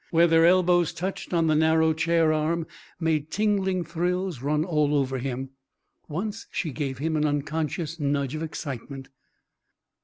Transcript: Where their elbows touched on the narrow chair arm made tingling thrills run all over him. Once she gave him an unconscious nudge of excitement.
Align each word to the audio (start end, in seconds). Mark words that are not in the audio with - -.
Where 0.09 0.25
their 0.25 0.47
elbows 0.47 0.93
touched 0.93 1.31
on 1.31 1.45
the 1.45 1.53
narrow 1.53 1.93
chair 1.93 2.33
arm 2.33 2.65
made 2.99 3.29
tingling 3.29 3.83
thrills 3.83 4.41
run 4.41 4.65
all 4.65 4.95
over 4.95 5.19
him. 5.19 5.51
Once 6.07 6.47
she 6.51 6.71
gave 6.71 6.97
him 6.97 7.15
an 7.15 7.23
unconscious 7.27 7.99
nudge 7.99 8.33
of 8.33 8.41
excitement. 8.41 9.09